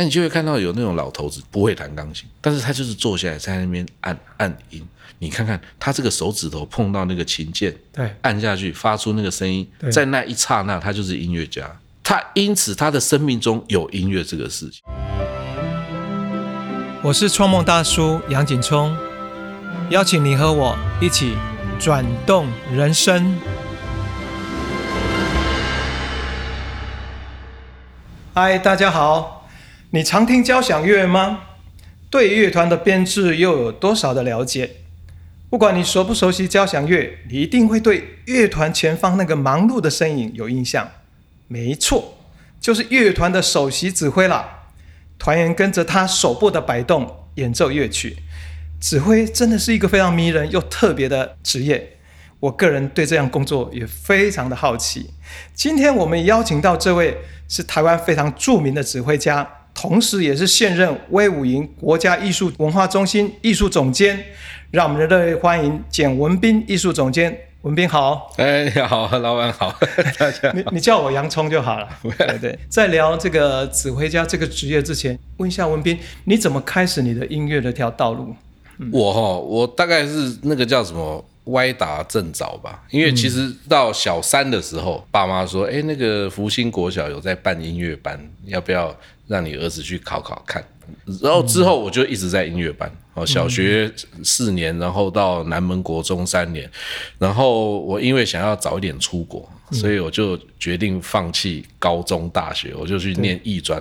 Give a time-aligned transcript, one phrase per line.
[0.00, 4.82] 那你就会看到有那种老头子不会弹钢琴，但是他就是坐下来在那边按按音。
[5.18, 11.70] 你看看他这个手指头碰到那个琴键，对，按下去发出那个声音对，在那一刹那，他就是音乐家。
[12.02, 14.80] 他因此他的生命中有音乐这个事情。
[17.02, 18.96] 我是创梦大叔杨景聪，
[19.90, 21.34] 邀请你和我一起
[21.78, 23.38] 转动人生。
[28.32, 29.39] 嗨，大家好，
[29.92, 31.40] 你常听交响乐吗？
[32.10, 34.70] 对乐团的编制又有多少的了解？
[35.48, 40.88] 不管你熟不熟悉交响乐，你一定会对乐团前方那个忙碌的身影有印象。
[41.48, 42.18] 没错，
[42.60, 44.68] 就是乐团的首席指挥啦。
[45.18, 48.18] 团员跟着他手部的摆动演奏乐曲，
[48.80, 51.96] 指挥真的是一个非常迷人又特别的职业。
[52.38, 55.10] 我个人对这样工作也非常的好奇。
[55.52, 64.24] 今天我们邀请到这位是台湾非常著名的指挥家，同时也是现任威武营国家艺术文化中心艺术总监。
[64.70, 67.36] 让我们热烈欢迎简文斌艺术总监。
[67.62, 69.78] 文斌好，哎，你好，老板好，
[70.18, 71.88] 大 家你你叫我洋葱就好了。
[72.16, 78.34] 对对，在聊这个指挥家这个职业之前，问一下文斌，你怎么开始你的音乐的条道路？
[78.90, 88.96] 我哈，我大概是那个叫什么歪打正着吧，因为其实到小三的时候，爸妈说，哎，那个福星国小有在办音乐班，要不要
[89.30, 90.62] 让你儿子去考考看？
[91.22, 93.88] 然后之后我就一直在音乐班，哦，小学
[94.24, 96.68] 四年，然后到南门国中三年，
[97.16, 103.80] 然后我因为想要早一点出国，所以我就决定放弃高中、大学，我就去念艺专。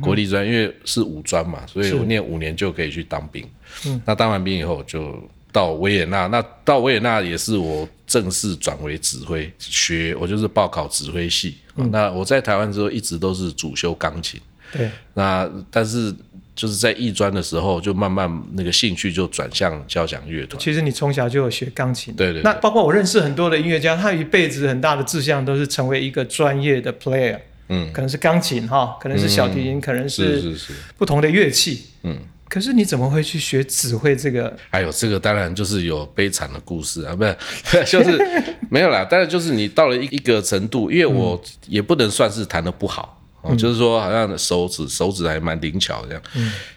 [0.00, 3.46] 国立专，因为是五专嘛，所以我念五年就可以去当兵。
[3.86, 11.58] 嗯，那当完兵以后就到维也纳，那到维也纳也是我正式转为指挥学，我就是报考指挥系。
[11.74, 14.40] 那我在台湾之后一直都是主修钢琴，
[14.72, 16.14] 对，那但是
[16.54, 20.60] 就是在艺专的时候，就慢慢那个兴趣就转向交响乐团。
[20.60, 27.38] 其实你从小就有学钢琴，对对对那包括我认识很多的音乐家，他一辈子很大的志向都是成为一个专业的 player，
[27.68, 30.54] 嗯，可能是钢琴哈，可能是小提琴，可能是，
[30.98, 31.86] 不同的乐器。
[32.02, 32.18] 嗯。
[32.50, 34.52] 可是你怎么会去学指挥这个？
[34.70, 38.18] 哎呦这个当然就是有悲惨的故事啊， 不是，就是
[38.68, 39.04] 没有啦。
[39.04, 46.22] 当然就是你到了一一个程度，因为我也不能算是弹的不好，哦，就是说好像手指手指还蛮灵巧这样，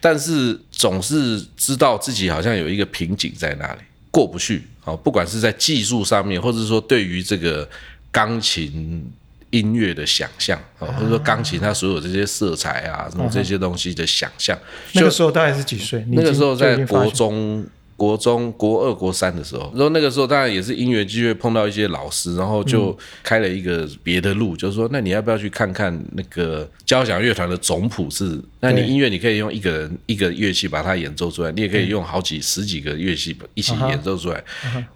[0.00, 3.80] 但是总是知道自己好像有一个瓶颈在那里
[4.10, 7.68] 过不去，哦，不管是在技术上面，或者说对于这个
[8.10, 9.12] 钢琴。
[9.50, 14.58] 音乐的想象啊，或者说钢琴它所有这些色彩啊，什么这些东西的想象，
[14.94, 16.04] 那个时候大概是几岁？
[16.08, 17.64] 那个时候在国中、
[17.96, 28.40] 国中、国二、国三的时候，然后那个时候当然也是因缘机会碰到一些老师，然后就开了一个别的路，就是说，那你要不要去看看那个交响乐团的总谱是？
[28.60, 34.42] 那你音乐你可以用一个人一个乐器把它演奏出来，你也可以用好几十几个乐器一起演奏出来。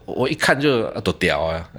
[0.06, 1.70] 我我一看就啊都屌啊，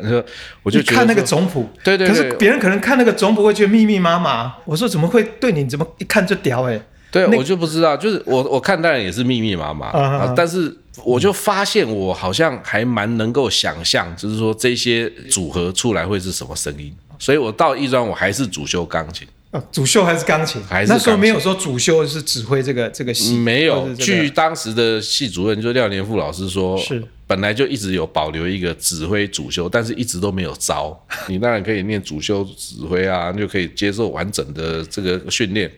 [0.64, 4.56] 我就觉得看那个说总谱，对对对可是别人可能看那个总谱会觉得密密麻麻。
[4.66, 6.80] 我说怎么会对你怎么一看就屌哎、
[7.12, 10.72] 对，我就不知道，就是我我看当然也是密密麻麻啊啊啊，但是
[11.04, 20.62] 我就发现我好像还蛮能够想象，就是说这些组合出来会是什么声音，所以我到艺专我还是主修钢琴，呃，主修还是钢琴？
[20.70, 23.92] 还是那时候没有说主修是指挥这个这个戏，没有。
[23.96, 30.96] 据当时的系主任就廖年富老师说，是本来就一直有保留一个指挥主修，但是一直都没有招。
[31.28, 35.72] 你当然可以念主修指挥啊，你就可以接受完整的这个训练。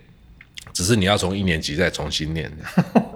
[0.74, 2.52] 只是你要从一年级再重新念，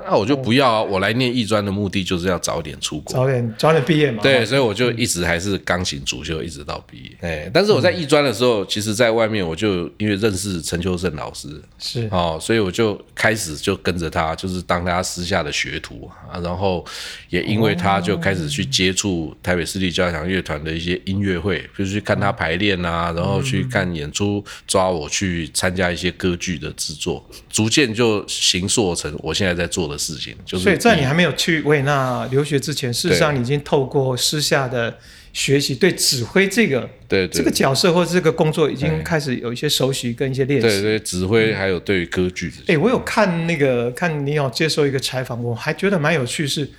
[0.08, 0.84] 那我就不要啊！
[0.84, 4.22] 我来念艺专的目的就是要早点出国，早点早点毕业嘛。
[4.22, 7.12] 对，所以我就一直还是钢琴主修，一直到毕业。
[7.22, 11.48] 哎，但是我在艺专的时候，其实在外面我就因为认识陈秋胜老师，
[11.80, 12.08] 是。
[12.12, 16.86] 哦，所以我就开始就跟着他，就是当他私下的学徒啊，然后
[17.30, 34.98] 也因为他就开始去接触台北市立交响乐团的一些音乐会，就是去看他排练啊，然后去看演出，抓我去参加一些歌剧的制作，逐渐就形塑成我现在在做的事情，就是所以在你还没有去维也纳留学之前，事实上你已经透过私下的
[35.34, 37.40] 学习，对指挥这个对对。
[37.40, 40.68] 这个角色或者这个工作已经开始有一些熟悉跟一些练习。
[40.68, 46.70] 对对指挥还有对于歌剧的哎，我有看那个看你有接受一个采访，我还觉得蛮有趣是，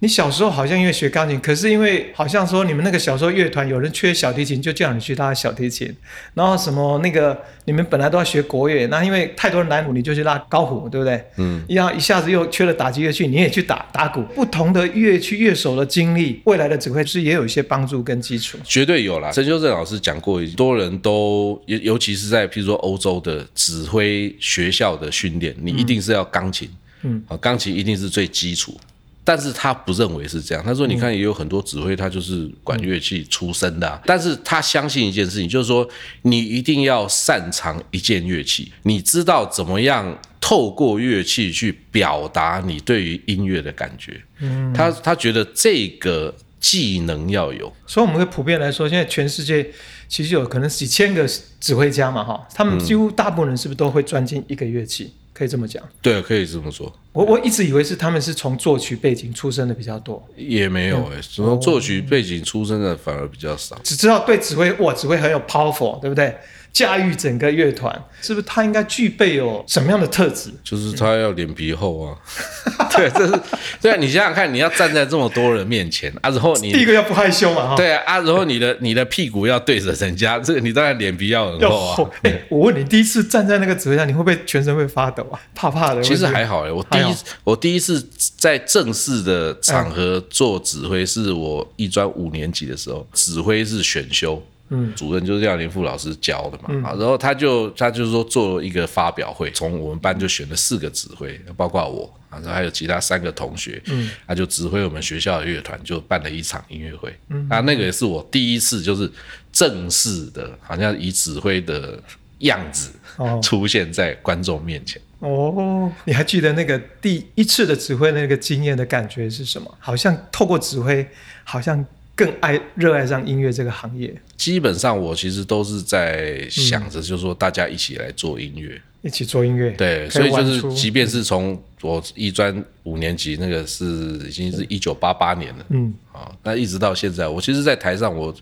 [0.00, 5.90] 你小时候好像因为学钢琴，可是因为好像说你们那个小时候乐团有人缺小提琴，就叫你去拉小提琴。
[6.34, 11.24] 然后什么那个你们本来都要学国乐，那因为太多人来鼓，你就去拉高鼓，对不对？
[11.38, 11.64] 嗯。
[11.66, 14.20] 一样一下子又缺了打击乐器，你也去打打鼓。
[14.34, 18.58] 不同的乐器乐手的经历，未来的指挥师也有一些帮助跟基础。
[18.64, 19.32] 绝对有啦。
[19.32, 26.68] 陈修正老师讲过，很多人都尤尤其是在譬如说欧洲的指挥学校的训练，你一定是要钢琴。
[27.00, 27.24] 嗯。
[27.28, 28.78] 啊，钢琴一定是最基础。
[29.26, 30.62] 但是他不认为是这样。
[30.64, 34.00] 他说：“你看，也有很多指挥，他就是管乐器出身的。
[34.06, 35.86] 但是他相信一件事情，就是说，
[36.22, 44.22] 你一定要擅长一件乐器，你知道怎么样透过乐器去表达你对于音乐的感觉。
[44.38, 47.72] 嗯，他他觉得这个技能要有。
[47.84, 49.68] 所以我们会普遍来说，现在全世界
[50.06, 56.90] 其实有可能几千个指挥家嘛，哈，他们几乎大部分人是不是都会钻进一个乐器？”可以这么讲，对，可以这么说。
[57.16, 63.74] 我我一直以为是他们是从作曲背景出身的比较多，也没有哎，从作曲背景出身的反而比较少。
[63.82, 66.36] 只知道对指挥，哇，指挥很有 powerful，对不对？
[66.72, 67.90] 驾驭整个乐团，
[68.20, 70.50] 是不是他应该具备有什么样的特质？
[70.62, 72.14] 就是他要脸皮厚啊。
[72.94, 73.40] 对，这是
[73.80, 73.96] 对啊。
[73.98, 77.76] 你想想看，你要站在这么多人面前啊，然后你第一个要不害羞嘛，哈。
[77.76, 82.10] 对啊，啊，然后你的你的屁股要对着人家，这个你当然脸皮要很厚啊。
[82.24, 85.40] 哎，我问你，第一次站在那个指挥台，你会不会全身会发抖啊？
[85.54, 86.02] 怕怕的？
[86.02, 87.05] 其实还好哎，我第一
[87.44, 88.06] 我第一次
[88.36, 94.42] 在正式的场合做指挥，是我一专五年级的时候，指挥是选修。
[94.68, 109.08] 嗯，主任就是廖林富老师教的嘛，啊，然后他就他就是说做一个发表会，从我们班就选了四个指挥，包括我，啊，然后还有其他三个同学，嗯，他就指挥我们学校的乐团，就办了一场音乐会，嗯，啊，那个也是我第一次就是
[109.52, 112.02] 正式的，好像以指挥的
[112.40, 112.90] 样子
[113.40, 115.00] 出现在观众面前。
[115.20, 119.74] 哦，你还记得那个第一次的指挥那个经验的感觉是什么？
[119.78, 121.06] 好像透过指挥，
[121.44, 121.84] 好像。
[122.18, 129.70] 更爱热爱上音乐这个行业，基本上我其实都是在想着，就是说大家一起来做音乐，一起做音乐。
[129.70, 133.84] 对，所以就是，即便是从我艺专五年级，那个是
[134.26, 138.34] 已经是一九八八年了，嗯，啊，那一直到现在，我其实，在台上，我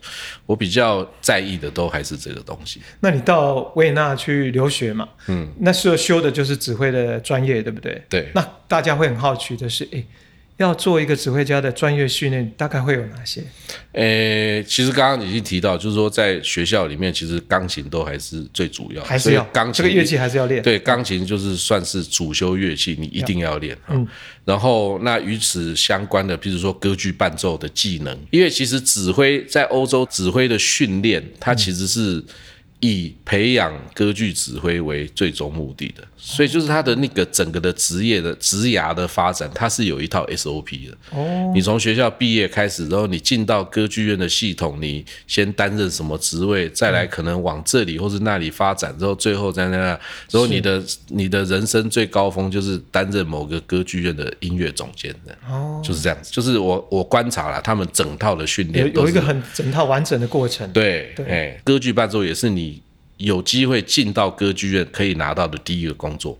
[0.46, 2.80] 我比较在意的都还是这个东西。
[3.00, 5.08] 那你到维也纳去留学嘛？
[5.28, 8.02] 嗯，那时候修的就是指挥的专业，对不对？
[8.08, 8.28] 对。
[8.34, 10.02] 那大家会很好奇的是，哎。
[10.58, 13.42] 要做一个指挥家的专业训练，大概会有哪些？
[13.92, 20.62] 呃，其实刚刚已经提到，就是说在学校里面，其实钢琴都还是最主要，还是要钢琴这个乐器还是要练。
[20.62, 23.76] 对，钢琴就是算是主修乐器，你一定要练。
[23.88, 24.06] 嗯，
[24.44, 32.22] 然后那与此相关的，比如说歌剧伴奏的技能，因为其实指挥在欧洲指挥的训练，它其实是。
[32.86, 40.94] 以培养歌剧指挥为最终目的的，所以就是他的那个整个的职业的职涯的发展，它是有一套 SOP 的。
[41.12, 49.98] 哦，你从学校毕业开始，然后你进到歌剧院的系统，你先担任什么职位，再来可能往这里或是那里发展，之后最后在那，然
[50.32, 55.34] 后你的你的人生最高峰就是担任某个歌剧院的音乐总监的。
[55.48, 60.70] 哦，就是这样子，就是我我观察了他们整套的训练，有有一个很整套完整的过程。
[60.72, 62.73] 对，哎，歌剧伴奏也是你。
[63.16, 66.36] 有机会进到歌剧院可以拿到的第一个工作，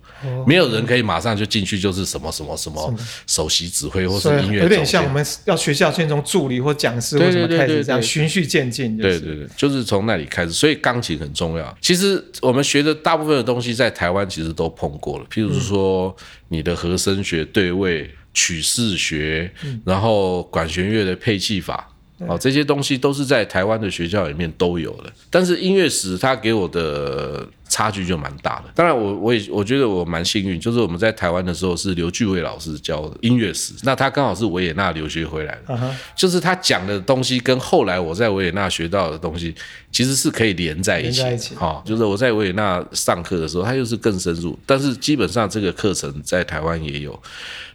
[0.47, 2.94] 没有人可以马上就进去，就是什么什么什么
[3.26, 8.97] 首席指挥或是音乐，有点像我们要学校先从助理或讲师或什么开始这样循序渐进。
[8.97, 10.50] 对对对，就是从那里开始。
[10.50, 11.79] 所以钢琴很重要。
[11.81, 16.15] 其实我们学的大部分的东西在台湾其实都碰过了，譬如说
[16.49, 19.50] 你的和声学、对位、曲式学，
[19.85, 21.88] 然后管弦乐的配器法。
[22.19, 28.70] 哦，这些东西都是在台湾的学校里面都有的，但是音乐史它给我的差距就蛮大的。
[28.72, 39.52] 当然，我我也我觉得我蛮幸运，就是我们在台湾的时候是刘巨伟老师教的音乐史，那他刚好是维也纳留学回来的，就是他讲的东西跟后来我在维也纳学到的东西
[39.90, 41.56] 其实是可以连在一起。
[41.56, 47.21] 哈，就是我在维也纳上课的时候，他又是更深入，但是基本上这个课程在台湾也有。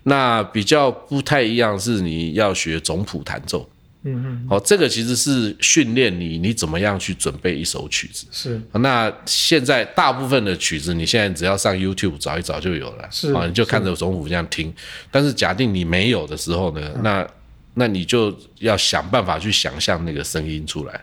[0.04, 3.68] 那比较不太一样是你要学总谱弹奏。
[4.04, 8.26] 嗯嗯，好，这个其实是训练你，你怎么样去准备一首曲子。
[8.32, 13.08] 是，那现在大部分的曲子，你现在只要上 YouTube 找一找就有了。
[13.12, 14.74] 是，啊，你就看着总谱这样听。
[15.12, 17.28] 但是假定你没有的时候呢，那
[17.74, 21.02] 那你就要想办法去想象那个声音出来。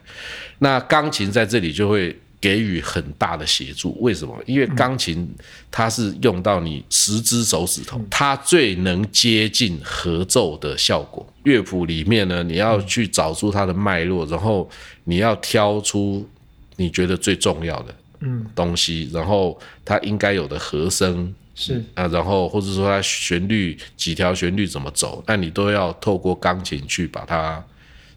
[0.59, 2.19] 那钢琴在这里就会。
[2.41, 4.37] 给予很大的协助，为什么？
[4.47, 5.29] 因为钢琴
[5.71, 11.27] 它是用到你十只手指头，它最能接近合奏的效果。
[11.45, 14.69] 乐谱里面呢，你要去找出它的脉络，然后
[15.05, 16.29] 你要挑出
[16.77, 27.65] 你觉得最重要的嗯东西，然后它应该有的和声是啊，然后或者说它旋律几条旋律怎么走，那你都要透过钢琴去把它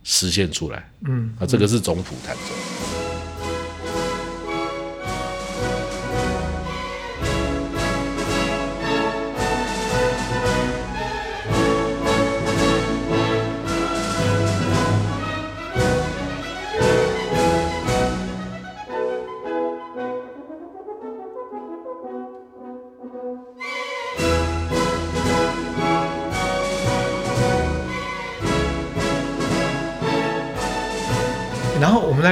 [0.04, 0.92] 实现出来。
[1.08, 2.69] 嗯，啊，这个是总谱弹奏。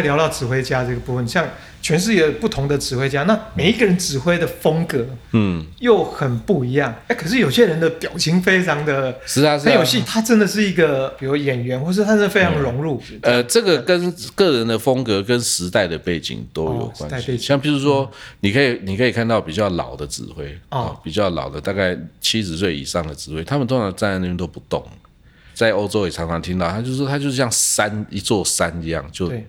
[0.01, 1.47] 然后我们来聊到指挥家这个部分，像
[1.81, 6.93] 全世界不同的指挥家，那每一个人指挥的风格嗯，又很不一样。
[7.07, 9.85] 哎，可是有些人的表情非常的是啊，是啊很有。
[9.85, 13.01] 戏，他真的是一个比如演员，或是他是非常融入。
[13.21, 17.37] 呃，这个跟个人的风格跟时代的背景都有关系。
[17.37, 18.09] 像譬如说，
[18.41, 24.83] 你可以你可以看到比较老的指挥哦啊，比较老的大概七十岁以上的指挥，他们通常站在那边都不动。
[25.53, 29.47] 在欧洲也常常听到，他就是他就像山一座山一样，就对，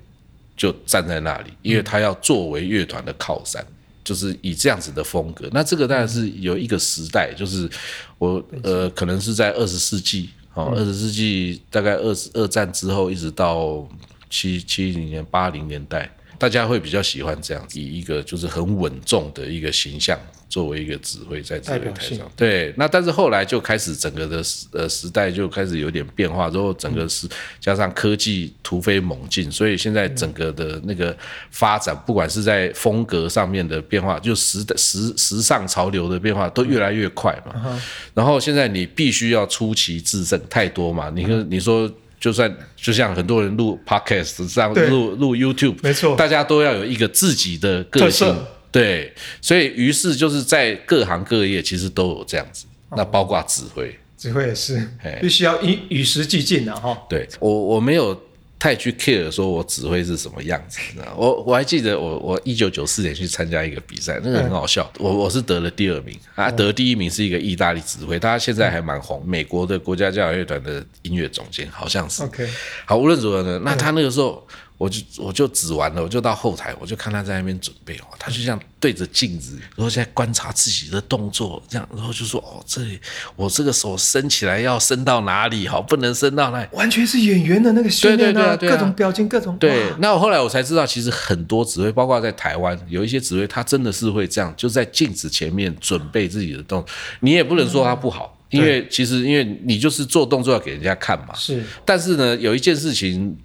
[0.59, 3.65] 就站在那里，因为他要作为乐团的靠山，
[4.03, 5.49] 就是以这样子的风格。
[5.53, 7.71] 那这个当然是有一个时代，就是
[8.19, 13.89] 我呃，可能是在二十世纪，哦，二十世纪大概二十二战之后，一直到
[14.29, 20.19] 七七零年、八零年代，大家会比较喜欢这样子，以一个就是很稳重的一个形象
[20.49, 22.31] 作为一个指挥在指挥台上。
[22.37, 27.29] 对，那但是后来就开始整个的时呃时代就开始有点变化，之后整个是
[27.59, 31.15] 加上科技突飞猛进，所以现在整个的那个
[31.51, 37.81] 发展，不管是在风格上面的变化，就时的时时尚潮流的变化都越来越快嘛。
[38.15, 41.11] 然后现在你必须要出奇制胜，太多嘛。
[41.11, 41.93] 你说你说。
[42.21, 46.17] 就算就像很多人录 podcast 这样录录 YouTube，没错。
[46.17, 48.35] 大家都要有一个自己的个性，
[48.71, 53.97] 对，所以于是就是在各行各业其实都有这样子，那包括指挥。
[54.17, 55.17] 指挥也是嘿。
[55.23, 57.07] 必须要与与时俱进的哈。
[57.09, 57.29] 对。
[57.39, 58.21] 我我没有
[58.59, 60.81] 太去 care 说我指挥是什么样子，
[61.17, 72.25] 我我还记得我我一九九四年去参加一个比赛，那个很好笑，我我是得了第二名，啊，得第一名是一个意大利指挥，他现在还蛮红，美国的国家交响乐团的音乐总监好像是。
[72.25, 72.49] OK，
[72.85, 74.45] 好，无论如何呢，那他那个时候，
[74.79, 82.99] 我就我就指完了，我就到后台，我就看他在那边准备哦，他就这样对着镜子，然后在观察自己的动作，这样，然后就说哦，这里
[83.35, 86.69] 我这个手伸起来要伸到哪里，好，不能伸到那里。
[86.73, 96.89] 完全是演员的那个训练对对对啊对啊各种表情，各种对，那我后来我才知道，其实很多指挥，包括在台湾，有一些指挥，他真的是会这样，就在镜子前面准备自己的动作。
[97.19, 101.35] 你也不能说他不好，因为其实因为你就是做动作要给人家看嘛。
[101.35, 103.37] 是但是呢，有一件事情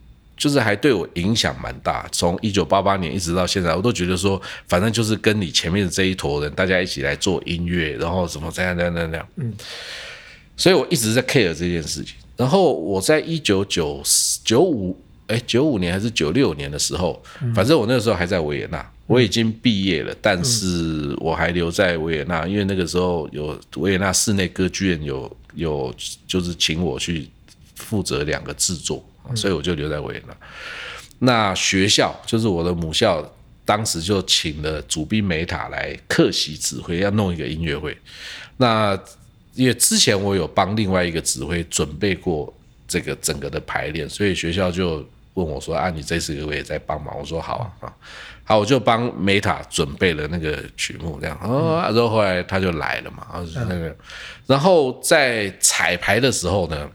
[0.43, 9.25] 就是还对我影响蛮大，从一九八八年一直到现在，我都觉得说，反正就是跟你前面的这一坨人，大家一起来做音乐，然后什么这样这样这样这样。
[9.37, 9.53] 嗯，
[10.57, 12.15] 所以我一直在 care 这件事情。
[12.35, 14.03] 然后我在一九九
[14.43, 17.23] 九五哎九五年还是九六年的时候，
[17.55, 18.85] 反正我那个时候还在维也纳。
[19.07, 25.95] 我已经毕业了，但是我还留在维也纳，因为那个时候有维也纳室内歌剧院有有
[26.27, 27.29] 就是请我去
[27.75, 29.03] 负责两个制作，
[29.35, 30.35] 所以我就留在维也纳。
[31.19, 33.23] 那学校就是我的母校，
[33.63, 37.97] 当时就请了主宾梅塔来客席指挥，要弄一个音乐会。
[38.57, 38.97] 那
[39.53, 42.53] 因为之前我有帮另外一个指挥准备过
[42.87, 47.93] 这个整个的排练，所以学校就问我说：“啊，你这次我也在帮忙。”我说：“好啊，啊，
[48.43, 51.39] 好，我就帮梅塔准备了那个曲目，这样。
[51.41, 53.95] 哦，然后后来他就来了嘛，然后那个，
[54.45, 56.89] 然后在彩排的时候呢，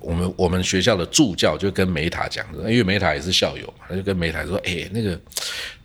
[0.00, 5.18] 我们我们学校的助教就跟梅塔讲，因为梅塔也是校友嘛，他就跟梅塔说：“哎、那个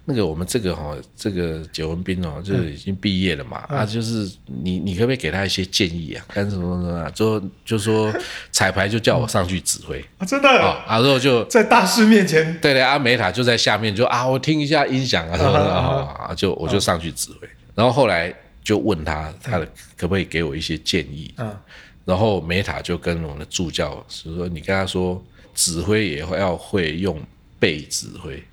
[0.06, 6.26] 那个我们这个哈、这个解文斌哦，就是已经毕业了嘛，啊，就是你你可不可以给他一些建议啊？
[6.34, 7.10] 干什么什么啊？
[7.12, 8.14] 就就说
[8.52, 10.04] 彩排就叫我上去指挥。
[10.20, 10.50] 啊，真的？
[10.50, 12.60] 啊，啊，然后就在大师面前？
[12.60, 21.34] 对对，阿梅塔就在下面就啊，我听一下音响啊什么的啊啊，就我就上去指挥，然后后来就问他，他的可不可以给我一些建议？
[21.38, 21.58] 啊，
[22.06, 25.24] 然后梅塔就跟我们的助教是说：“你跟他说，
[25.56, 27.18] 指挥也要会用
[27.60, 28.44] 被指挥。”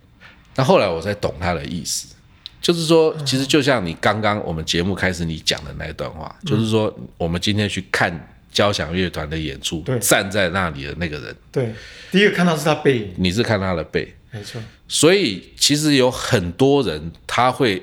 [0.55, 2.15] 那后来我才懂他的意思，
[2.61, 11.73] 就是说，其实就像你刚刚我们节目开始你讲的那一段话，就是说，我们今天去看交响乐团的演出对，站在那里的那个人，对，
[12.11, 17.83] 第一个看到是他背影，你是看他的背，没错，所以其实有很多人他会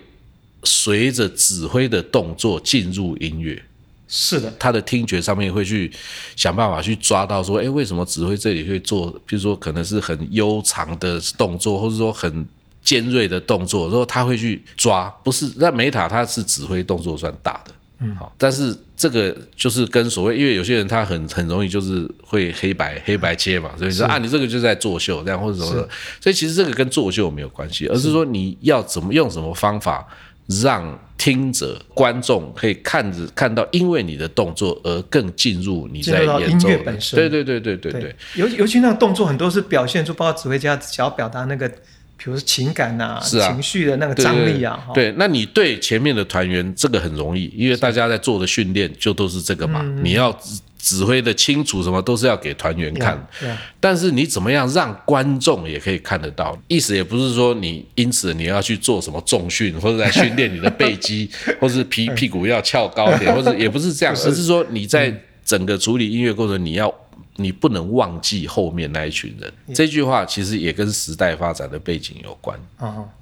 [0.63, 3.61] 随着指挥的动作进入音乐。
[4.07, 5.91] 是的，他的听觉上面会去
[6.35, 12.47] 想办法去抓到说，哎，为什么指挥这里会做，比如说可能是很悠长的动作，或者说很
[12.81, 25.89] 尖锐的动作，然后他会去抓，不是那梅塔他是指挥动作算大的，嗯，好，但是这个就是跟所谓，因为有些人他很很容易就是会黑白黑白切嘛，所以说啊，你这个就是在作秀这样或者什么的，
[26.21, 30.07] 所以其实这个跟作秀没有关系，而是说你要怎么用什么方法
[30.47, 37.17] 让听者观众可以看着看到，因为你的动作而更进入你在演奏本身。
[37.17, 37.59] 对对对。
[37.59, 41.71] 对对对，尤尤其那个动作很多是表现出，包括指挥家想要表达那个。
[42.19, 50.35] 比如说情感呐，情绪的那个张力啊，对，那你对前面的团员这个很容易，因为大家在做的训练就都是这个嘛，你要
[50.77, 53.27] 指挥的清楚，什么都是要给团员看。
[53.79, 56.57] 但是你怎么样让观众也可以看得到？
[56.67, 61.29] 意思也不是说你因此你要去做什么重训，或者在训练你的背肌，
[61.59, 66.93] 或是屁屁股要翘高点，或者也不是这样， 而是说你在整个处理音乐过程你要。
[67.37, 72.59] 你不能忘记后面那一群人，这句话其实也跟时代发展的背景有关，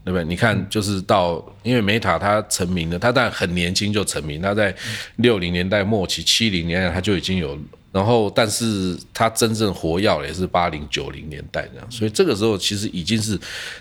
[0.03, 0.24] 对不对？
[0.24, 4.75] 你看，就是到因为梅塔他成名了，他但很年轻就成名，他在
[5.17, 7.57] 六零年代末期、七零年代他就已经有，
[7.91, 13.38] 然后但是他真正活跃也是八零九零年代这样，所以这个时候其实已经是，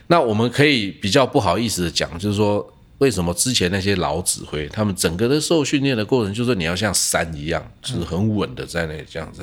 [0.08, 2.68] 那我们可以比较不好意思的讲，就是说。
[2.98, 9.42] 为什么之前那些老指挥，他们整个的受训练的过程，就是你要像山一样，就是很稳的在那里这样子。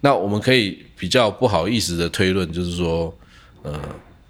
[0.00, 3.12] 那我们可以比较不好意思的推论，就是说，
[3.62, 3.78] 呃，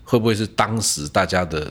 [0.02, 1.70] 会不会是当时大家的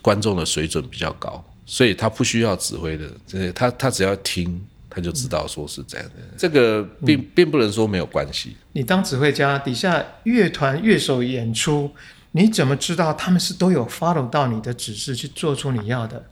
[0.00, 6.22] 观众的水准比较高，所以他不需要指挥的，这他他只要听，他就知道说是这样的。
[6.36, 8.56] 这个并并不能说没有关系。
[8.72, 11.90] 你当指挥家，底下乐团乐手演出。
[12.32, 16.24] 你怎么知道他们是都有 follow 到你的指示去做出你要的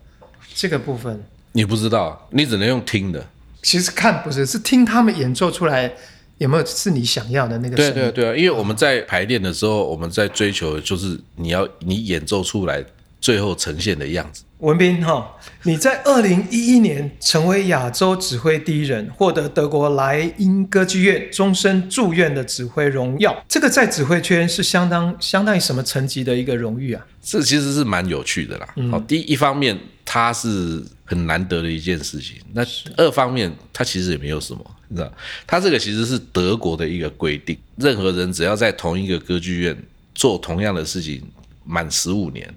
[0.53, 1.23] 这个部分？
[1.53, 3.25] 你不知道，你只能用听的。
[3.63, 5.91] 其实看不是，是听他们演奏出来
[6.37, 7.75] 有没有是你想要的那个。
[7.75, 12.83] 对对对啊，因为我们在排练的时候，我们在追求就是你要你演奏出来
[13.27, 14.41] 最后呈现的样子。
[14.59, 23.43] 文斌哈，你在二零一一年成为亚洲指挥第一人，获得德国莱茵歌剧院终身住院的指挥荣耀。
[23.45, 27.05] 这个在指挥圈是相当相当于什么层级的一个荣誉啊？
[27.21, 28.73] 这其实是蛮有趣的啦。
[28.89, 32.65] 好，第一方面它是很难得的一件事情，那
[32.95, 35.11] 二方面它其实也没有什么，你知道，
[35.45, 39.77] 它这个其实是德国的一个规定，任何人只要在同一个歌剧院
[40.15, 41.21] 做同样的事情
[41.65, 42.49] 满十五年。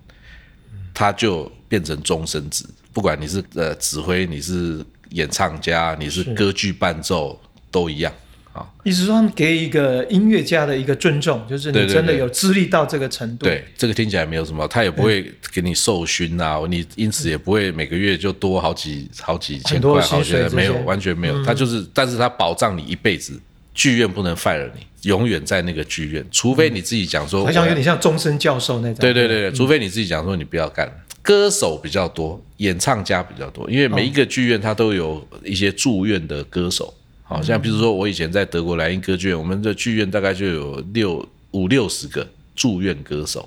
[1.00, 7.40] 他就变成终身制，不管你是呃指挥，你是演唱家，你是歌剧伴奏，
[7.70, 8.12] 都一样
[8.52, 8.68] 啊。
[8.84, 13.46] 意思说，给一个音乐家的一个尊重，就是你真的有资历到这个程度。
[13.46, 21.42] 对，这个听起来没有什么，他也不会给你授勋啊，你因此也不会每个月就多好几好几千块，好些没有，完全没有。
[21.46, 23.40] 他就是，但是他保障你一辈子。
[23.72, 28.96] 剧院不能 fire 你，永远在那个剧院，除非你自己讲说，好像有点像终身教授那种。
[29.00, 30.90] 对对对，除非你自己讲说你不要干。
[31.22, 43.46] 歌手比较多，演唱家比较多，因为每一个剧院它都有一些住院的歌手，好像比如说我以前在德国莱茵歌剧院，我们的剧院大概就有六五六十个住院歌手。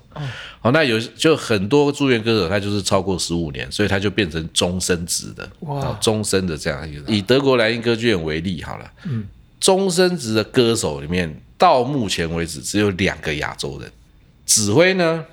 [0.60, 7.12] 好，那有就很多住院歌手，他就是超过十五年，所以他就变成终身职的，哇，终身的这样一个。
[7.12, 9.26] 以德国莱茵歌剧院为例，好了，嗯。
[9.64, 13.90] 终身职的歌手里面，到目前为止只有两个亚洲人。
[14.46, 15.24] 指挥呢，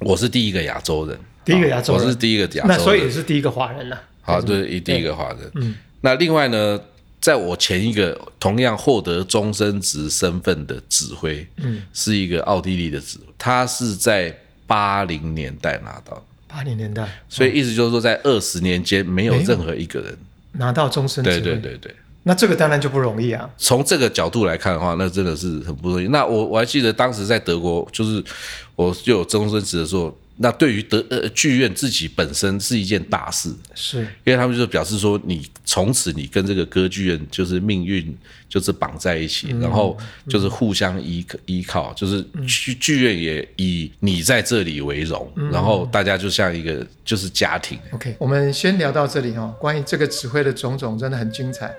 [0.00, 4.00] 我是第一个亚洲人，第一个亚洲人，我是第一个亚洲，那所以也是第一个华人了。
[4.22, 5.38] 好，对，第一个华人。
[5.56, 6.80] 嗯，那另外呢，
[7.20, 14.34] 在我前一个同样获得终身职身份的指挥，嗯，是一个奥地利的指挥，他是在
[14.66, 20.16] 八零年代拿到，八零年代，所以意思就是说，在二十年间没有任何一个人
[20.52, 21.22] 拿到终身。
[21.22, 21.94] 对对对对。
[22.24, 23.48] 那这个当然就不容易啊。
[23.56, 26.08] 从这个角度来看的话，那真的是很不容易。
[26.08, 28.22] 那我我还记得当时在德国，就是
[28.74, 30.12] 我就有终身职的时候。
[30.36, 38.12] 那对于德呃剧院自己本身是一件大事，是因为他们就表示说，你从此你跟这个歌剧院就是命运
[38.48, 39.96] 就是绑在一起，然后
[40.28, 47.78] 就是互相依依靠，就是剧剧院也以你在这里为荣，然后大家就像一个就是家庭。
[47.92, 51.72] OK，我们先聊到这里哈，关于这个指挥的种种真的很精彩。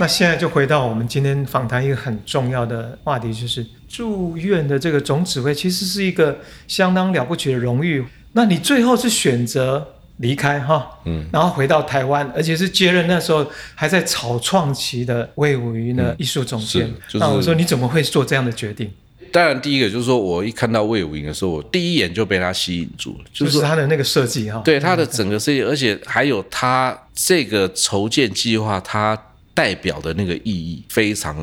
[0.00, 8.02] 那现在就回到我们今天访谈一个很重要的话题，就是住院的这个总指挥，其实是一个相当了不起的荣誉。
[8.32, 9.86] 那你最后是选择
[10.16, 16.86] 离开哈，嗯，然后回到台湾，而且是接任那时候还在草创期的魏武云的艺术总监。
[16.86, 18.90] 是就是那我说你怎么会做这样的决定？
[19.30, 24.62] 当然，第一个就是说我一看到魏武云的时候，我第一眼就被他吸引住了，就就是是他的那个设计哈。
[24.64, 29.16] 对他的整个设计，而且还有他这个筹建计划，它
[29.60, 31.36] 代表的那个意义非常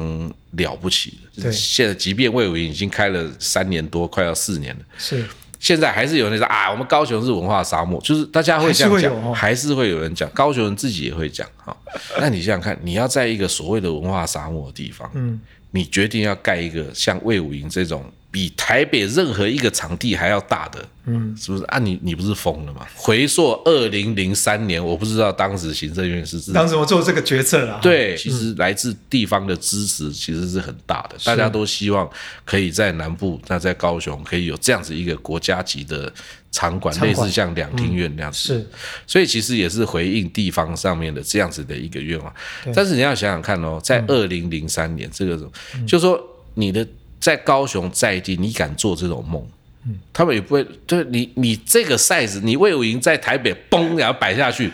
[0.54, 1.44] 了不起的。
[1.44, 4.82] 对现在即便魏武营已经开了三年多，快要四年了。
[4.98, 5.24] 是
[5.60, 11.78] 现在还是有人说啊，我们高雄是文化沙漠，就是大家会这样讲，还是会有哦还是会有人讲，高雄人自己也会讲哈。
[12.20, 21.98] 那你想想看，你要在一个所谓的文化沙漠的地方，嗯，你决定要盖一个像魏武营这种比台北任何一个场地还要大的，嗯，是不是啊你？
[22.04, 22.86] 你不是疯了吗？
[22.94, 32.08] 回溯二零零三年，我不知道当时行政院是自当时我做这个决策了。，对，其实来自地方的支持其实是很大的，大家都希望
[32.44, 36.12] 可以在南部，那在高雄可以有这样子一个国家级的
[36.52, 38.38] 场馆，类似像两厅院那样子。
[38.38, 38.70] 是
[39.08, 42.32] 所以其实也是回应地方上面的这样子的一个愿望。
[42.76, 45.50] 但是你要想想看哦，在二零零三年这个，
[45.88, 46.22] 就说
[46.56, 46.86] 你的
[47.20, 49.42] 在高雄在地，你敢做这种梦？
[49.86, 54.70] 嗯他们也不会，对你，你这个 size，你魏武营在台北嘣，然后摆下去，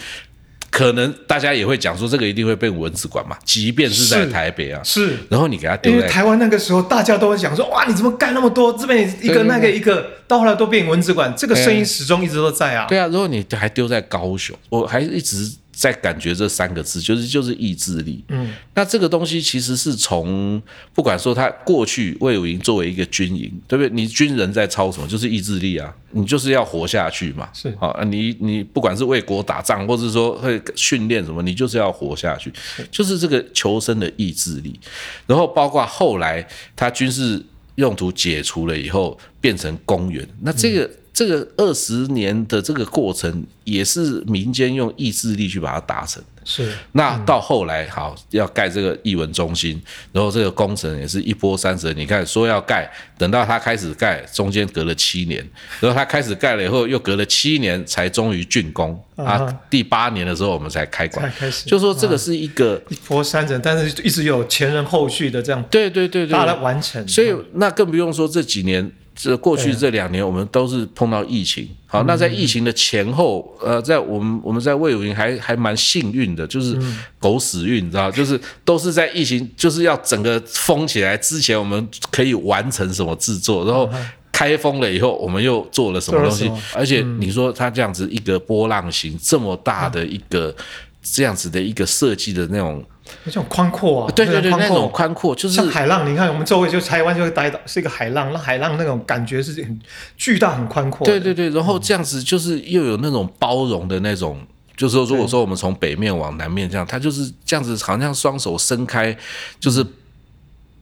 [0.72, 5.16] 可能大家也会讲说，这个一定会被蚊子馆嘛，即便是在台北啊，是。
[5.30, 8.74] 然后你给他丢在为台湾那个时候，大家都会讲说：“哇，你怎么干那么多？
[8.74, 12.88] 这边一个，那个一个，到后来都变蚊子馆。”这个声音始终一直都在啊。
[12.88, 18.24] 对啊，如果你还丢在高雄，我还一直在感觉这三个字，就是就是意志力。
[18.30, 20.62] 嗯，那这个东西其实是从
[20.94, 23.90] 不管说他过去魏武营作为一个军营，对不对？
[23.90, 25.08] 你军人在操什么？
[25.08, 27.50] 就是意志力啊，你就是要活下去嘛。
[27.54, 32.54] 是好、啊，你你不管是为国打仗，或者说会训练什么，你就是要活下去，
[32.92, 34.80] 就是这个求生的意志力。
[35.26, 37.44] 然后包括后来他军事
[37.76, 40.88] 用途解除了以后，变成公园，那这个。
[41.14, 46.28] 这个二十年的这个过程，也是民间用意志力去把它达成的。
[46.46, 51.94] 是那到后来，好要盖这个艺文中心，然后这个工程也是一波三折。
[51.94, 55.48] 你看说要盖，等到他开始盖，中间隔了七年，
[55.80, 59.48] 然后他开始盖了以后，又隔了七年才终于竣工啊。
[59.70, 61.40] 第八年的时候，我们才开馆才。
[61.40, 67.08] 开始就说这个是一个，一波三折，但是一直有前人后续的这样对对对对，大的完成。
[67.08, 71.68] 所以那更不用说这几年，这过去这两年我们都是碰到疫情。
[71.86, 76.78] 好，那在疫情的前后，呃，在我们我们在魏武营还还蛮幸运的，就是
[77.20, 83.90] 狗屎运，你知道，就是都是在疫情就是要整个封起来之前，我们可以完成什么制作，然后。
[84.36, 86.52] 开封了以后，我们又做了什么东西？
[86.74, 90.54] 而且你说它这样子一个波浪形这么大的一个
[91.04, 92.84] 这样子的一个设计的那种，
[93.26, 95.36] 那种宽阔啊，对对对，那种宽阔。
[95.36, 99.80] 就是像海浪，你看我们周围就台湾就待到是一个海浪，那海浪那种感觉是很
[100.18, 101.12] 巨大、很宽阔的。
[101.12, 104.40] 对对对，然后这样子就是又有那种包容的那种，
[104.78, 109.16] 就是说，如果说我们从北面往南面这样，它就是这样子，好像双手伸开，
[109.60, 109.86] 就是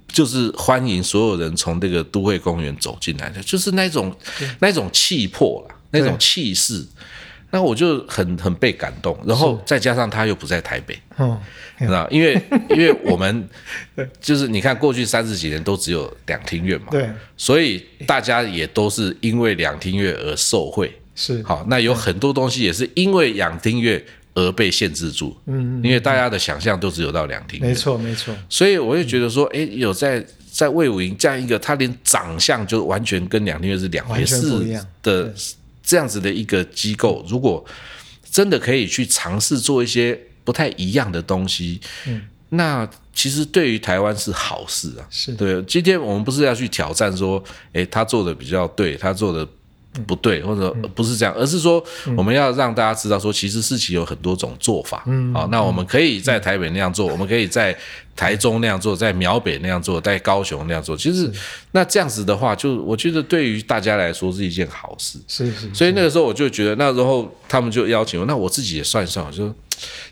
[0.07, 4.15] 就是欢迎所有人从这个都会公园走进来的，就是那种
[4.59, 6.17] 那种气魄啦，那种对。
[6.19, 6.85] 气势。
[7.51, 11.37] 那我就很很被感动，然后再加上他又不在台北，嗯，
[11.81, 13.47] 那，因为因为我们
[14.21, 20.91] 就是你看过去三十几年都只有两厅院嘛，对，所以大家也都是因为两厅院而受惠。
[21.13, 21.43] 是。
[21.43, 24.01] 好，那有很多东西也是因为两厅院
[24.33, 34.85] 而被限制住，嗯，因为大家的想象都只有到两厅院，没，错没错，所以我就觉得说，哎，有在在魏武营这样一个，他连长相就完全跟两厅院是两回事样。
[35.03, 35.33] 的
[35.83, 37.63] 这样子的一个机构，如果
[38.29, 45.05] 真的可以去尝试做一些不太一样的东西，嗯，那其实对于台湾是好事啊。
[45.09, 49.47] 是对，今天我们不是要去挑战说，诶，他做的比较对，他做的
[50.07, 51.83] 不对，或者不是这样，而是说
[52.15, 55.03] 我们要让大家知道说，其实事情有很多种做法。
[55.05, 57.77] 嗯，好，那我们可以在台北那样做，我们可以在
[58.15, 60.95] 台中那样做，在苗北那样做，在高雄那样做。
[60.95, 61.29] 其实
[61.71, 65.19] 那这样子的话，就我觉得对于大家来说是一件好事。
[65.27, 69.53] 是是，所以那个时候我就觉得，那时候他们就邀请我，那我自己也算一算，我就，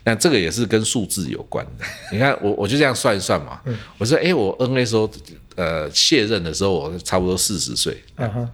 [0.04, 1.84] 那这个也是跟数字有关的。
[2.12, 3.60] 你看我我就这样算一算嘛，
[3.96, 5.10] 我说，哎，我 N A 时候
[5.56, 8.48] 呃卸任的时候，我差不多四十岁，嗯哼，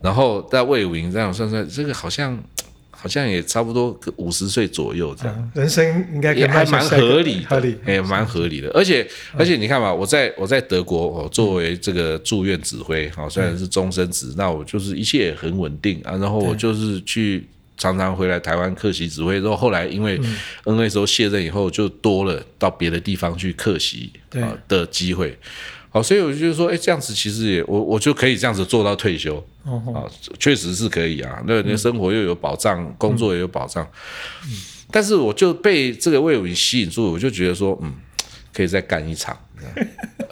[0.00, 2.36] 然后在魏武营这样算算，这个好像
[2.98, 5.50] 好像也差不多五十岁左右这样。
[5.54, 7.76] 人生应该也还蛮合理的，合理。
[7.86, 8.70] 也蛮合理的。
[8.70, 16.16] 而且而且你看嘛，我在我在德国哦，作为这个住院指挥，哦，虽然是终身职，那我就是一切很稳定啊。
[16.16, 20.18] 然后我就是去常常回来台湾客席指挥，之后后来因为
[20.64, 25.38] N A 时候卸任以后，就多了到别的地方去客席啊的机会。
[25.96, 30.04] 好，所以我就说，哎，这样子其实也我我就可以这样子做到退休哦哦啊，
[30.38, 31.42] 确实是可以啊。
[31.46, 33.86] 那你的生活又有保障，工作也有保障。
[34.90, 37.90] 但是我就被这个魏武营吸引住，我就觉得说，嗯，
[38.52, 39.34] 可以再干一场。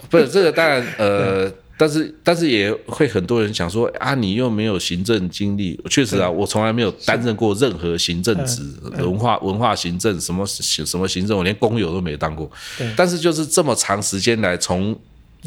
[0.07, 5.81] 不是这个，当然，呃， 但是但是也会很多人想说啊，你又没有行政经历。
[5.89, 8.61] 确实啊，我从来没有担任过任何行政职，
[8.99, 12.47] 文化文化行政什么什么行政，我连工友都没当过。
[12.95, 14.95] 但是就是这么长时间来，从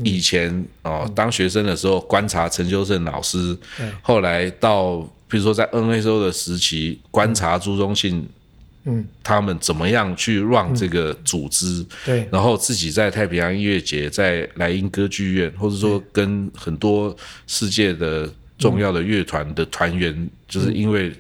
[0.05, 3.57] 以前哦，当学生的时候观察陈修正老师，
[4.03, 8.27] 后来到比如说在 NSO 的时期观察朱宗庆。
[8.85, 11.85] 嗯，他们怎么样去让这个组织？
[12.07, 12.27] 对。
[12.33, 17.15] 然后自己在太平洋音乐节、在莱茵歌剧院，或者说跟很多
[17.47, 21.13] 世界的重要的乐团的团员，就是因为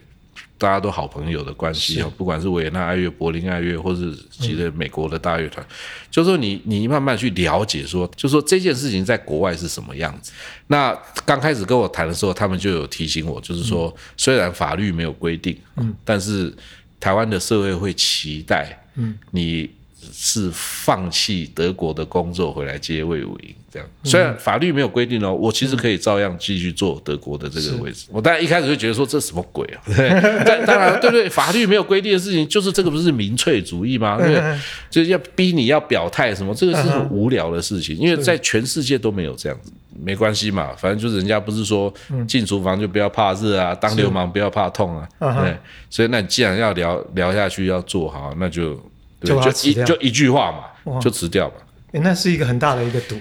[0.59, 5.65] 大家都好朋友的关系啊，不管是维也纳爱乐、柏林爱乐，或是其实美国的大乐团，
[6.11, 10.33] 就是说你你慢慢去了解说，就说这件事情在国外是什么样子。
[10.67, 10.93] 那
[11.25, 16.53] 刚开始跟我谈的时候，他们就有提醒我，就是说虽然法律没有规定，嗯，但是
[16.99, 19.71] 台湾的社会会期待，嗯，你
[20.13, 23.89] 是放弃德国的工作回来接魏武营这样。
[24.05, 28.07] 虽然法律没有规定哦，我其实可以照样继续做德国的这个位置。
[28.11, 29.83] 我当然一开始就觉得说这什么鬼啊？
[29.95, 30.09] 对，
[30.45, 31.29] 但当然对不对？
[31.29, 34.17] 法律没有规定的事情，就是这个不是民粹主义吗？
[34.19, 34.43] 对，
[34.91, 39.73] 就是要逼你要表态什么，这个是很无聊的事情，因为在全世界都没有这样子。
[40.01, 41.93] 没关系嘛，反正就是人家不是说
[42.29, 45.59] 进厨房就不要怕热啊，当流氓不要怕痛啊，对，
[45.91, 48.81] 所以那你既然要聊聊下去，要做好，那就
[49.21, 50.53] 对就就一就一句话
[50.85, 51.55] 嘛，就辞掉嘛，
[51.93, 53.17] 诶那是一个很大的一个赌。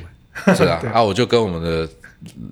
[0.56, 1.90] 是啊， 啊，我就跟我们的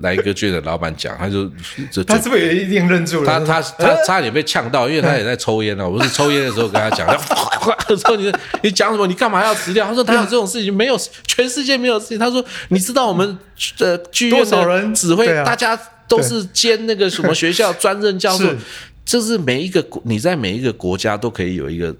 [0.01, 1.47] 来一个剧的老板讲，他就
[1.91, 3.25] 就他是不是也一定认住了？
[3.27, 5.87] 他他他差点被呛到，因为他也在抽烟呢。
[5.87, 9.05] 我是抽烟的时候跟他讲， 他说你 你讲什么？
[9.05, 9.85] 你干嘛要辞掉？
[9.85, 12.17] 他说他有这种事情，没有全世界没有事情。
[12.17, 13.37] 他说你知道我们
[13.79, 18.57] 呃剧院多少人的指挥大家都是兼那个什么学校专任教授是，
[19.05, 21.95] 就是每一个国你在每一个国家都可以有一个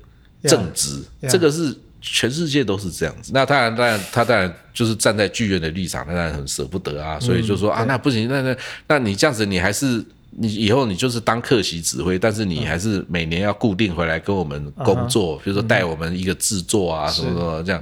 [0.48, 1.30] 正直，Yeah。
[1.30, 1.76] 这个是。
[2.08, 8.56] 全世界都是这样子，那当然，当然，他当然就是站在剧院的立场，他当然很舍不得啊，所以就说啊，那不行，那那
[8.88, 17.82] 那你这样子，你还是你以后你就是当客席指挥，但是你还是每年要固定回来跟我们工作，比如说带我们一个制作啊什么什么这样。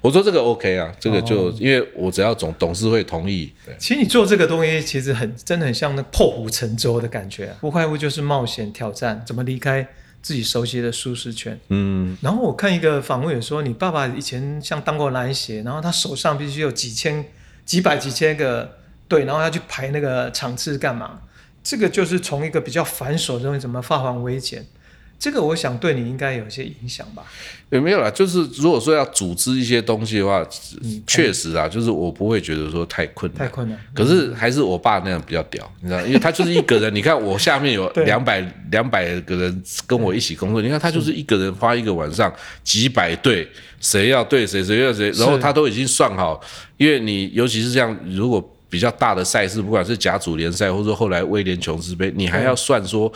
[0.00, 9.84] 我说这个 OK 啊，这个就因为我只要总董事会同意，其实你做这个东西，其实很真的很像那破釜沉舟的感觉、啊，不外乎就是冒险挑战，怎么离开
[10.24, 11.60] 自己熟悉的舒适圈。
[11.68, 17.26] 嗯，然后我看一个访问也说，你爸爸以前像当过篮协，然后他手上必须有几千、
[17.66, 21.20] 几百、几千个队，然后要去排那个场次干嘛？
[21.62, 24.66] 这个就是从一个比较繁琐的东西，怎么化繁为简。
[25.18, 27.24] 这个我想对你应该有一些影响吧？
[27.70, 30.46] 也没有啦，就是如果说要组织一些东西的话，
[31.06, 33.78] 确实啊，就是我不会觉得说太困难，太困难。
[33.94, 36.94] 可是还是我爸那样比较屌，你知道，因为他就是一个人。
[36.94, 43.48] 你看我下面有 两百两百个人跟我一起工作，你看他就是一个人花一个晚上几百对，
[43.80, 46.40] 谁要对谁，谁要谁，然后他都已经算好。
[46.76, 53.12] 因为你尤其是这样，如果比较大的赛事，不管是甲组联赛，或者说后来威廉琼斯杯，你还要算说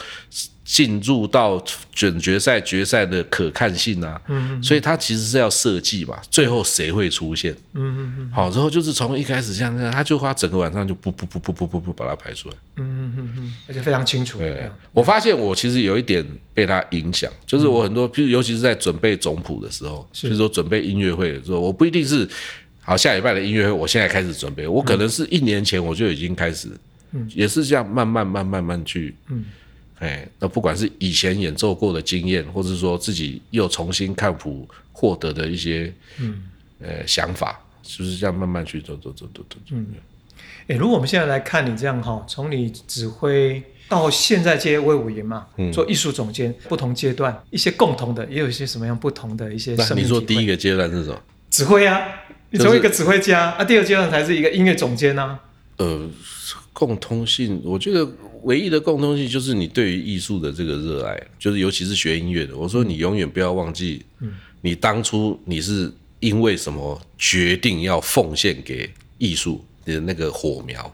[0.71, 1.59] 进入到
[1.95, 4.21] 准决赛、决赛的可看性啊。
[4.29, 7.53] 嗯所以他其实是要设计嘛，最后谁会出现？
[7.73, 12.55] 嗯嗯嗯好，之后就是从一开始像这样，他就花整个晚上就不不不不不不不把它排出来。
[12.77, 14.39] 嗯嗯嗯，而且非常清楚。
[14.39, 22.29] 对，我发现我其实有一点被他影响，就是我很多，譬如尤其是在准备总谱的时候，就是说准备音乐会的时候，我不一定是
[22.83, 26.69] 好下礼拜的音乐会，我现在开始准备，我可能是一年前我就已经开始，
[27.35, 29.45] 也是这样慢慢慢慢慢去，嗯，
[29.99, 36.43] 哎，那不管是以前演奏过的经验，或者说自己又重新看谱获得的一些，嗯，
[36.81, 39.87] 呃，想法，就是这样慢慢去做做做做做，嗯，
[40.69, 51.21] 诶，如果我们现在来看你这样哈，从你指挥到现在接魏武营嘛，嗯做艺术总监，不同阶段一些共同的，也有一些什么样不同的一些你说第一个阶段是什么？
[51.51, 52.01] 指挥啊，
[52.51, 55.41] 你就是从一个指挥家啊，第二阶段才是一个音乐总监啊。
[55.79, 56.09] 呃，
[56.73, 58.07] 共通性，我觉得
[58.43, 62.57] 唯一的共通性就是你对于艺术的这个热爱，就是尤其是学音乐的。
[62.57, 64.05] 我说你永远不要忘记，
[64.61, 70.93] 你当初你是因为什么决定要奉献给艺术的那个火苗。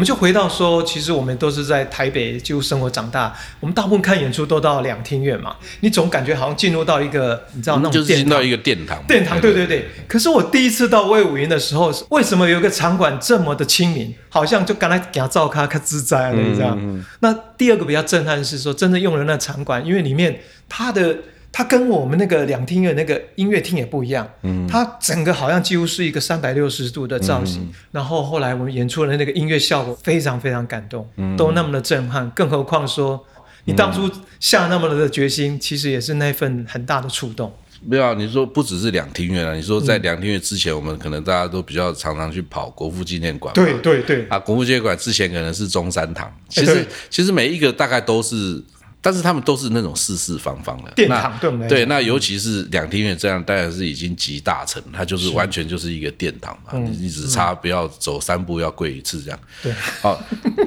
[0.00, 9.90] 们就回到说，其实我们都是在台北几乎生活长大，我们大部分看演出都到两厅院嘛，你总感觉好像进入到一个你知道那种就是进到一个殿堂，殿堂，对对对。
[10.08, 14.14] 可是我第一次到魏武营的时候，为什么有一个场馆这么的亲民？
[14.30, 16.78] 好像就刚才给他照咖，看自在了，你知道？
[17.18, 21.18] 那第二个比较震撼是说，真的用了那场馆，因为里面它的
[21.52, 27.70] 它跟我们那个两厅院那个音乐厅也不一样，嗯，它整个好像几乎是一个三百六十度的造型。
[27.90, 33.24] 然后后来我们演出的那个音乐效果非常非常感动，都那么的震撼，更何况说。
[33.66, 34.10] 你当初
[34.40, 37.52] 下那么的决心，其实也是那份很大的触动。
[37.82, 46.86] 没有啊，你说不只是两厅院啊，你说在两厅院之前，我们可能大家都比较常常去跑国父纪念馆嘛，对对对，啊，国父纪念馆之前可能是中山堂，其实对。
[47.10, 48.64] 其实每一个大概都是，
[49.00, 50.88] 但是他们都是那种四四方方的。
[50.88, 59.38] 那殿堂对我们来对，那尤其是两厅院这样，当然是已经集大成，它就是完全就是一个殿堂嘛，你你只差不要走三步要跪一次这样。
[59.62, 60.22] 对，好，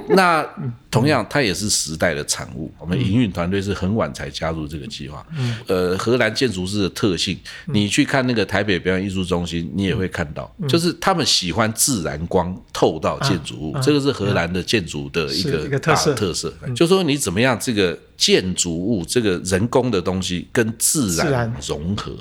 [0.09, 0.47] 那
[0.93, 2.71] 同样它也是时代的产物。
[2.79, 5.25] 我们营运团队是很晚才加入这个计划。
[5.37, 16.53] 嗯，呃，荷兰建筑师的特性，你去看那个台北表演艺术中心，你也会看到，就是他们喜欢自然光透到建筑物，这个是荷兰的建筑的一是个大特色的特色。
[16.75, 22.15] 就说你怎么样这个建筑物这个人工的东西跟自然融合，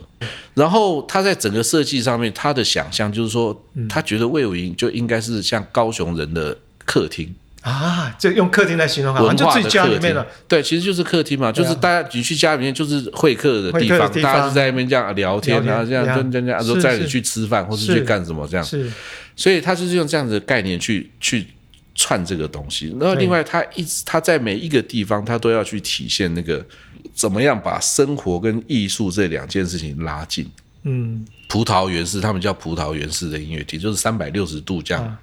[0.54, 7.34] 然后他在整个设计上面，他的想象就是说，嗯他觉得魏武营就应该是像高雄人的客厅。
[7.62, 18.90] 啊，就用客厅来形容好，文化客厅里面了。，对，其实就是客厅嘛，就是大家你去家里面就是会客的地方，会客的地大家是在那边这样聊天，聊天然后这样呀跟跟这样，是说载你是去吃饭或是是去干什么这样，是。
[19.36, 21.46] 所以他就是用这样子的概念去去
[21.94, 22.88] 串这个东西。
[22.98, 26.64] 然后对另外，他一直他在每一个地方，他都要去体现那个
[27.14, 30.50] 怎么样把生活跟艺术这两件事情拉近。
[30.82, 35.16] 嗯，葡萄园式，他们叫葡萄园式的音乐厅，就是三百六十度这样啊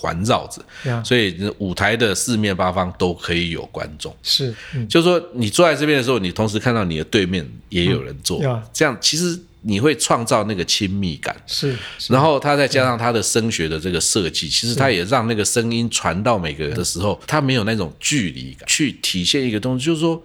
[0.00, 1.02] 环绕着，呀。
[1.04, 4.16] 所以舞台的四面八方都可以有观众。
[4.22, 8.40] 是，嗯，就是说，你坐在这边的时候，你同时看到你的对面也有人坐，
[8.72, 11.36] 这样其实你会创造那个亲密感。
[11.46, 12.12] 是，是。
[12.12, 20.22] 然后他再加上他的声学的这个设计，其实他也让那个声音传到每个人的时候，他没有那种距离感，去体现一个东西，就是说。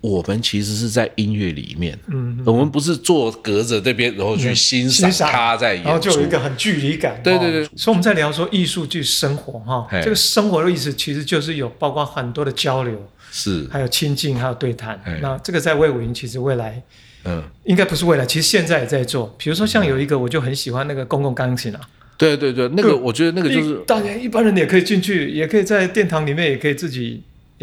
[0.00, 7.20] 我们其实是在音乐里面，嗯，我们不是坐隔着这边，然后去欣赏他在演出，然后就有一个很距离感。
[7.22, 7.64] 对对对。
[7.64, 15.00] 哦所以我们在聊说艺术剧生活哈嘿，这个生活的意思其实就是有包括很多的交流，是，还有亲近，还有对谈。
[15.20, 16.82] 那这个在魏武营其实未来
[17.24, 19.34] 嗯，应该不是未来，其实现在也在做。
[19.36, 21.80] 比如说像有一个我就很喜欢那个公共钢琴啊，
[22.16, 27.22] 对对对，那个我觉得那个就是一大家一般人也可以进去，也可以在殿堂里面也可以自己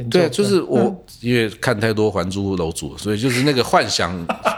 [0.09, 0.67] 对，就是嗯。
[0.67, 4.13] 我因为看太多《还珠楼主》，所以就是那个幻想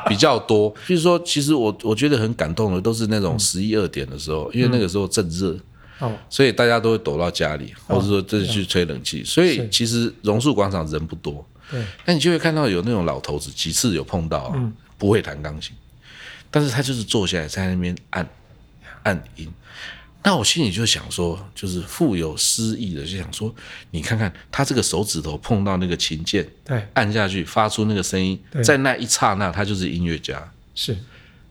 [0.08, 0.73] 比较多。
[0.88, 5.58] 譬如说，其实我我觉得很感动的，都是那种十一二点的时候，因为那个时候正热，
[6.00, 9.23] 哦，所以大家都会躲到家里，或者说这去吹冷气。
[9.23, 15.76] 所以其实榕树广场人不多，对，那你就会看到有那种老头子，几次有碰到啊，不会弹钢琴，
[16.50, 18.28] 但是他就是坐下来在那边按
[19.04, 19.47] 按音。
[20.28, 23.56] 那我心里就想说，就是富有诗意的，就想说，
[23.92, 30.98] 你看看他这个手指头碰到那个琴键，对，按下去发出那个声音对，在那一刹那，他就是音乐家，是。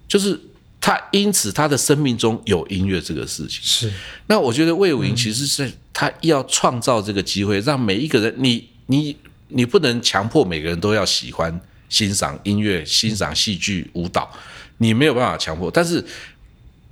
[0.06, 0.38] 就是
[0.78, 3.62] 他因此他的生命中有音乐这个事情。
[3.62, 3.90] 是，
[4.26, 9.16] 那我觉得魏武营其实是他要创造这个机会，让每一个人，你你
[9.48, 11.58] 你不能强迫每个人都要喜欢
[11.88, 14.30] 欣赏音乐、欣赏戏剧、舞蹈，
[14.76, 16.04] 你没有办法强迫，但是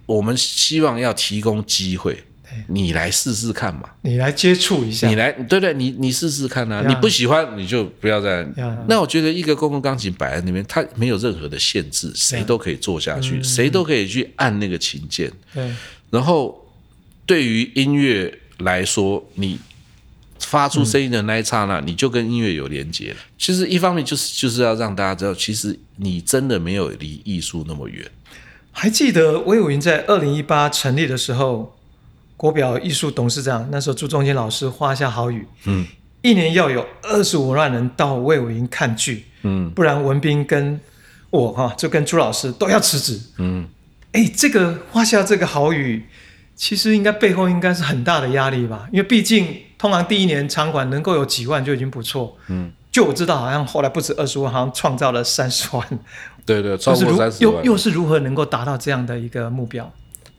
[0.06, 2.24] 我们希望要提供机会，
[2.68, 3.88] 你来试试看嘛。
[4.02, 6.84] 你来接触一下你，来，对对，你你试试看啊！
[6.86, 8.46] 你不喜欢你就不要再。
[8.86, 15.32] 那我觉得一个公共钢琴摆在那边，它没有任何的限制，谁都可以坐下去，谁都可以去按那个琴键。
[15.52, 15.74] 对，
[16.10, 16.70] 然后
[17.24, 19.58] 对于音乐来说，你
[20.38, 23.16] 发出声音的那一刹那，你就跟音乐有连接了。
[23.38, 28.06] 其实一方面就是就是要让大家知道，其实你真的没有离艺术那么远。
[28.76, 31.76] 还记得魏武云在二零一八成立的时候，
[32.36, 35.86] 国表艺术董事长那时候朱中坚老师画下好雨，嗯，
[36.22, 40.78] 一年要有二十五万人到魏武云看剧，嗯不然文斌跟
[41.30, 43.18] 我哈就跟朱老师都要辞职。
[43.38, 43.66] 嗯，
[44.10, 46.04] 哎，这个画下这个好雨，
[46.56, 48.88] 其实应该背后应该是很大的压力吧？
[48.92, 52.36] 因为毕竟通常第一年场馆能够有几万就已经不错。
[52.48, 55.86] 嗯，就我知道，好像后来不止二十万，好像创造了三十万。
[56.46, 57.56] 对对，超过三十万。
[57.56, 59.90] 又又是如何能够达到这样的一个目标？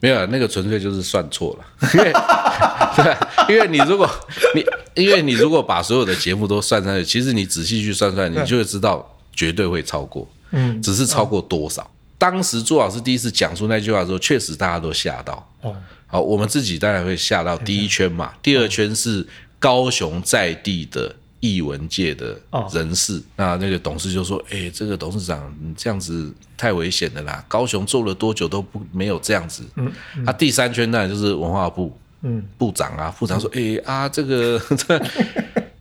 [0.01, 1.89] 没有，那个纯粹就是算错了，
[3.47, 4.07] 因为因为你如果
[4.53, 11.89] 你因为你如果把所有的节目都算上去，其实你仔细去算算，你就会知道绝对会超过，嗯，只是超过多少。
[12.17, 15.49] 当时朱老师第一次讲出那句话的时候，确实大家都吓到。
[15.61, 15.75] 哦，
[16.05, 19.25] 好，我们自己当然会吓到第一圈嘛，第二圈是
[19.59, 23.21] 高雄在地的艺文界的哦人士。
[23.35, 27.43] 那那个董事就说：“哎，这个董事长你这样子太危险了啦！
[27.47, 29.91] 高雄做了多久都不没有这样子。”嗯，
[30.23, 35.01] 那、第三圈呢就是文化部，嗯，部长啊，部长说：“哎啊，这个这。”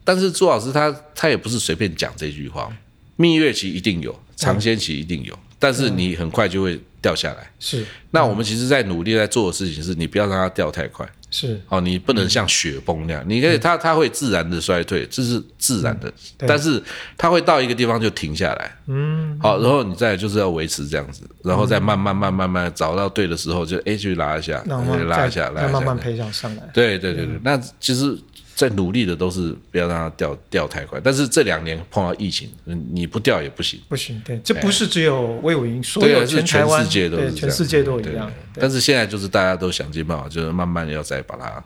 [0.07, 2.71] 但是朱老师他他也不是随便讲这句话，
[3.15, 7.51] 蜜月期一定有，尝鲜期一定有，但是你很快就会掉下来。
[7.59, 7.85] 是。
[8.11, 11.07] 那我们其实，在努力在做的事情是，你不要让它掉太快。
[11.29, 11.59] 是。
[11.67, 16.47] 哦，你不能像雪崩那样，你可以它它会自然的衰退，这是自然的，对。
[16.47, 16.81] 但是
[17.17, 18.71] 它会到一个地方就停下来。
[18.87, 26.63] 嗯，好，然后你再就是要维持这样子，然后再慢慢慢慢慢找到对的时候，就哎去拉一下，那我们再拉一下，拉一下，慢慢培养上来。
[26.73, 28.17] 对对对对，那其实，
[28.55, 33.79] 在努力的都是不要让它掉掉太快，但是这两年碰到疫情，嗯你不掉也不行。
[33.89, 38.31] 不行，对，这不是只有魏武营，所对，有是全台湾世界都全世界都一样。
[38.53, 41.61] 但是现在就是大家都想尽办法，就是慢慢要再把它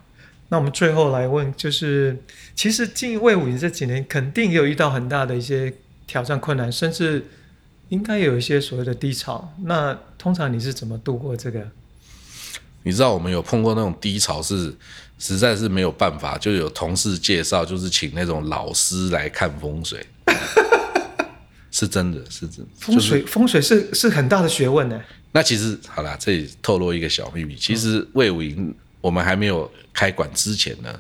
[0.50, 2.18] 那我们最后来问，就是
[2.56, 5.72] 其实进魏武营这几年，肯定也有遇到很大的一些
[6.08, 7.24] 挑战困难，甚至
[7.90, 9.54] 应该有一些所谓的低潮。
[9.66, 11.70] 那通常你是怎么度过这个？
[12.82, 14.74] 你知道我们有碰过那种低潮是
[15.20, 20.04] 实在是没有办法，就有同事介绍，就是请那种老师来看风水，
[21.70, 22.72] 是真的是真的。
[22.80, 25.00] 风水、风水是是很大的学问呢。
[25.32, 31.00] 那其实好啦，这里透露一个小秘密，其实魏武营我们还没有开馆之前呢，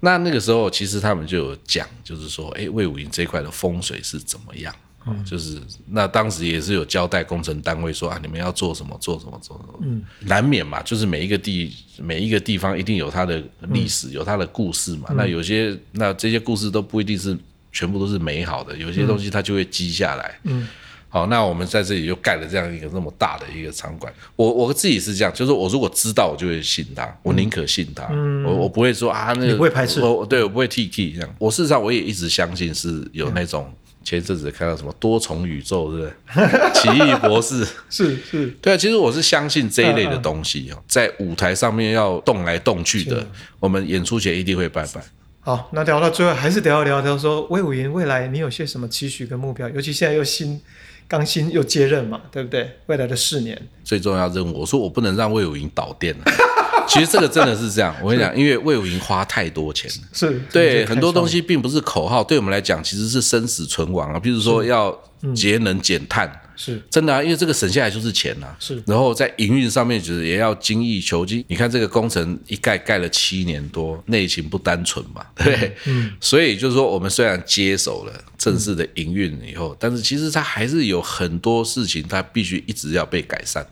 [0.00, 4.74] 那那个时候其实他们就有讲，就是说，哎，魏武营这一块的风水是怎么样？
[5.04, 15.10] 哦，就是那当时也是有交代工程单位说啊，你们要做什么做什么做什么，嗯，难免嘛，就是每一个地每一个地方一定有它的历史，有它的故事嘛。
[15.14, 17.36] 那有些那这些故事都不一定是
[17.72, 20.68] 全部都是美好的，有些东西它就会积下来，嗯。
[21.12, 24.14] 好，那我们在这里就盖了这样一个那么大的一个场馆。
[24.36, 28.04] 我我自己是这样，就是我如果知道，我就会信他，我宁可信他，
[28.46, 30.00] 我我不会说啊，那不会排斥。
[30.00, 31.34] 我对我不会 T K 这样。
[31.36, 36.70] 我事实上我也一直相信是有那种前一阵子看到什么多重宇宙，是不是？
[36.74, 43.26] 奇异博士， 是是，对啊，其实我是相信这一类的东西哦，在舞台上面要动来动去的，
[43.58, 45.02] 我们演出前一定会拜拜。
[45.40, 49.68] 好，那聊到最后还是得要聊聊说魏武营未来你有些什么期许跟目标？
[49.70, 50.60] 尤其现在又新
[51.08, 52.78] 刚新又接任嘛，对不对？
[52.86, 56.24] 未来的四年，最重要任务，我说我不能让魏武营倒店了。
[56.90, 60.08] 其实这个真的是这样， 我跟你讲，因为魏武营花太多钱了。
[60.12, 64.18] 是对很多东西并不是口号，对我们来讲其实是生死存亡啊。
[64.18, 64.96] 比如说要
[65.34, 68.56] 节能减碳，是真的啊，因为这个省下来就是钱啊。
[68.58, 71.44] 是然后在营运上面，就是也要精益求精。
[71.46, 75.76] 你看这个工程一盖盖了七年多，内情不单纯嘛，对不对？
[75.86, 76.10] 嗯。
[76.20, 83.64] 所以就是说，我们虽然接手了正式的营运以后，但是其实它还是有很多事情，它必须一直要被改善。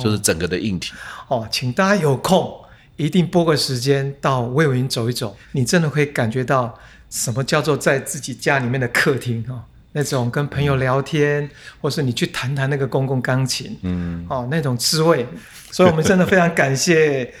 [0.00, 0.92] 就是整个的硬体。
[1.28, 2.52] 哦，请大家有空
[3.00, 6.78] 一定拨个时间到魏武营走一走，你真的会感觉到
[7.08, 11.48] 什么叫做在自己家里面的客厅哦，那种跟朋友聊天，
[11.80, 15.26] 或是你去弹弹那个公共钢琴，嗯，哦，那种滋味。
[15.70, 17.32] 所以我们真的非常感谢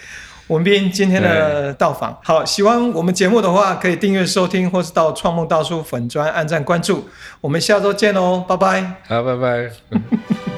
[0.46, 2.18] 文斌今天的到访。
[2.24, 7.06] 好，喜欢我们节目的话，可以订阅收听，或是到创梦大叔粉专按赞关注。
[7.42, 8.94] 我们下周见哦，拜拜。
[9.06, 10.49] 好，拜拜。